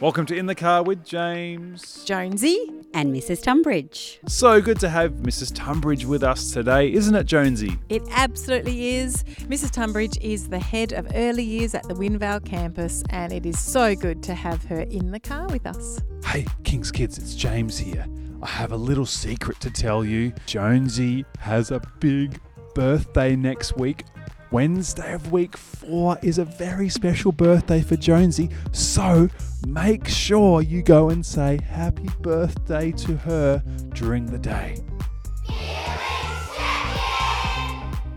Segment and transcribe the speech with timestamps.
[0.00, 2.04] Welcome to In the Car with James.
[2.04, 2.58] Jonesy.
[2.94, 3.42] and Mrs.
[3.42, 4.18] Tunbridge.
[4.26, 5.52] So good to have Mrs.
[5.54, 7.78] Tunbridge with us today, isn't it, Jonesy?
[7.90, 9.22] It absolutely is.
[9.48, 9.70] Mrs.
[9.70, 13.94] Tunbridge is the head of early years at the Winvale campus, and it is so
[13.94, 16.00] good to have her in the car with us.
[16.24, 18.06] Hey, King's Kids, it's James here.
[18.42, 20.32] I have a little secret to tell you.
[20.46, 22.40] Jonesy has a big
[22.74, 24.04] birthday next week.
[24.50, 29.28] Wednesday of week four is a very special birthday for Jonesy, so
[29.66, 33.62] make sure you go and say happy birthday to her
[33.94, 34.76] during the day.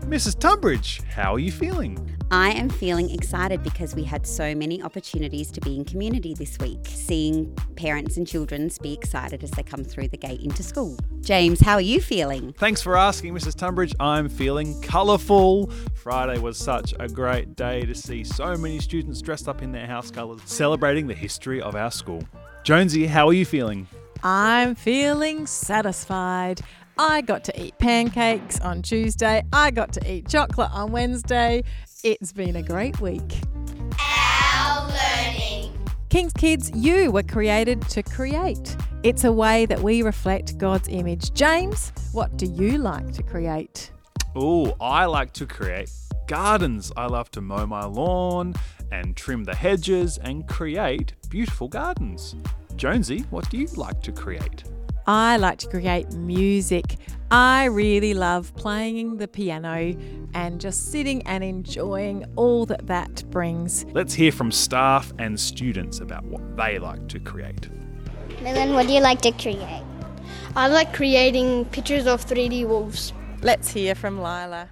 [0.04, 0.38] Mrs.
[0.38, 1.98] Tunbridge, how are you feeling?
[2.30, 6.58] I am feeling excited because we had so many opportunities to be in community this
[6.58, 10.98] week, seeing parents and children be excited as they come through the gate into school.
[11.22, 12.52] James, how are you feeling?
[12.58, 13.54] Thanks for asking, Mrs.
[13.54, 13.94] Tunbridge.
[13.98, 15.70] I'm feeling colourful.
[15.94, 19.86] Friday was such a great day to see so many students dressed up in their
[19.86, 22.22] house colours, celebrating the history of our school.
[22.62, 23.88] Jonesy, how are you feeling?
[24.22, 26.60] I'm feeling satisfied.
[26.96, 29.42] I got to eat pancakes on Tuesday.
[29.52, 31.64] I got to eat chocolate on Wednesday.
[32.04, 33.40] It's been a great week.
[33.98, 35.76] Our learning.
[36.08, 38.76] King's Kids, you were created to create.
[39.02, 41.32] It's a way that we reflect God's image.
[41.32, 43.90] James, what do you like to create?
[44.36, 45.90] Oh, I like to create
[46.28, 46.92] gardens.
[46.96, 48.54] I love to mow my lawn
[48.92, 52.36] and trim the hedges and create beautiful gardens.
[52.76, 54.62] Jonesy, what do you like to create?
[55.06, 56.96] I like to create music.
[57.30, 59.94] I really love playing the piano
[60.32, 63.84] and just sitting and enjoying all that that brings.
[63.92, 67.68] Let's hear from staff and students about what they like to create.
[68.40, 69.82] Millen, what do you like to create?
[70.56, 73.12] I like creating pictures of 3D wolves.
[73.42, 74.70] Let's hear from Lila.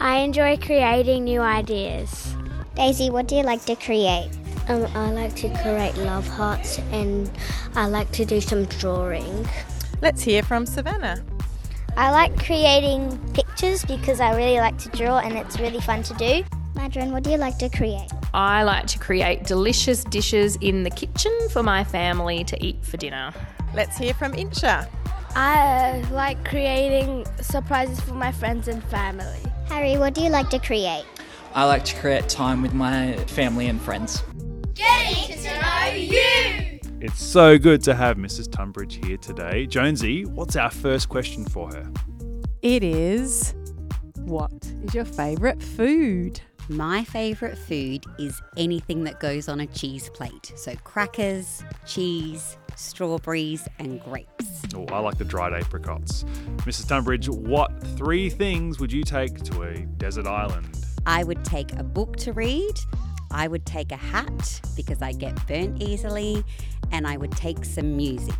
[0.00, 2.34] I enjoy creating new ideas.
[2.74, 4.30] Daisy, what do you like to create?
[4.68, 7.30] Um, I like to create love hearts and
[7.74, 9.46] I like to do some drawing.
[10.02, 11.24] Let's hear from Savannah.
[11.96, 16.14] I like creating pictures because I really like to draw and it's really fun to
[16.14, 16.44] do.
[16.74, 18.10] Madron, what do you like to create?
[18.34, 22.96] I like to create delicious dishes in the kitchen for my family to eat for
[22.96, 23.32] dinner.
[23.74, 24.88] Let's hear from Insha.
[25.36, 29.38] I uh, like creating surprises for my friends and family.
[29.68, 31.04] Harry, what do you like to create?
[31.54, 34.22] I like to create time with my family and friends.
[34.74, 36.63] Getting to know you.
[37.14, 38.50] It's so good to have Mrs.
[38.50, 39.66] Tunbridge here today.
[39.66, 41.88] Jonesy, what's our first question for her?
[42.60, 43.54] It is
[44.22, 44.50] what
[44.82, 46.40] is your favourite food?
[46.68, 50.54] My favourite food is anything that goes on a cheese plate.
[50.56, 54.62] So crackers, cheese, strawberries, and grapes.
[54.74, 56.24] Oh, I like the dried apricots.
[56.66, 56.88] Mrs.
[56.88, 60.84] Tunbridge, what three things would you take to a desert island?
[61.06, 62.74] I would take a book to read.
[63.34, 66.44] I would take a hat because I get burnt easily.
[66.92, 68.34] And I would take some music.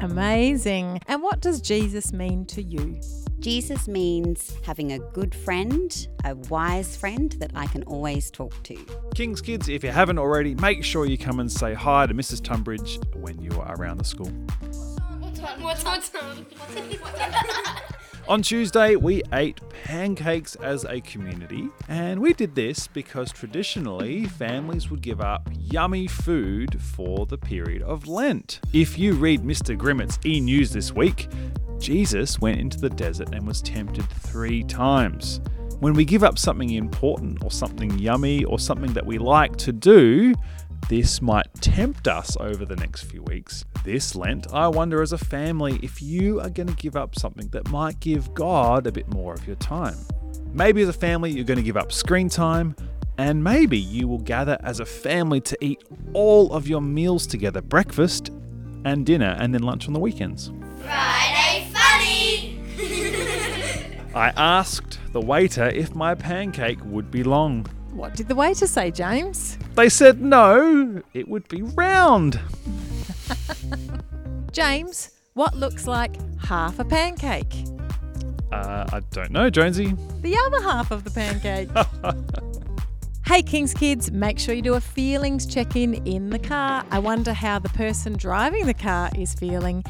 [0.00, 1.00] Amazing.
[1.06, 3.00] And what does Jesus mean to you?
[3.40, 8.76] Jesus means having a good friend, a wise friend that I can always talk to.
[9.14, 12.42] King's Kids, if you haven't already, make sure you come and say hi to Mrs.
[12.42, 14.30] Tunbridge when you are around the school.
[15.60, 16.00] What's on?
[18.28, 24.90] On Tuesday, we ate pancakes as a community, and we did this because traditionally families
[24.90, 28.60] would give up yummy food for the period of Lent.
[28.72, 29.76] If you read Mr.
[29.76, 31.28] Grimmett's e News this week,
[31.80, 35.40] Jesus went into the desert and was tempted three times.
[35.80, 39.72] When we give up something important or something yummy or something that we like to
[39.72, 40.32] do,
[40.88, 43.64] this might tempt us over the next few weeks.
[43.84, 47.48] This Lent, I wonder as a family if you are going to give up something
[47.48, 49.96] that might give God a bit more of your time.
[50.52, 52.76] Maybe as a family, you're going to give up screen time,
[53.18, 55.82] and maybe you will gather as a family to eat
[56.12, 58.30] all of your meals together breakfast
[58.84, 60.52] and dinner, and then lunch on the weekends.
[60.82, 62.60] Friday funny.
[64.14, 67.66] I asked the waiter if my pancake would be long.
[67.90, 69.58] What did the waiter say, James?
[69.74, 72.38] They said no, it would be round.
[74.52, 77.64] James, what looks like half a pancake?
[78.52, 79.94] Uh, I don't know, Jonesy.
[80.20, 81.70] The other half of the pancake.
[83.26, 86.84] hey, King's Kids, make sure you do a feelings check in in the car.
[86.90, 89.84] I wonder how the person driving the car is feeling.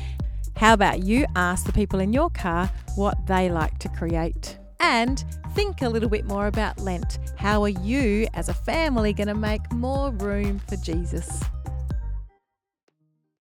[0.56, 4.58] How about you ask the people in your car what they like to create?
[4.78, 5.24] And
[5.54, 7.18] think a little bit more about Lent.
[7.36, 11.42] How are you as a family going to make more room for Jesus?